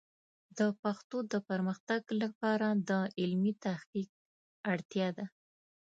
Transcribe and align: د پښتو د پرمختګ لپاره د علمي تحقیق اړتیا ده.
د 0.57 0.59
پښتو 0.81 1.17
د 1.31 1.33
پرمختګ 1.49 2.01
لپاره 2.21 2.67
د 2.89 2.91
علمي 3.19 3.53
تحقیق 3.65 4.09
اړتیا 4.71 5.07
ده. 5.17 5.25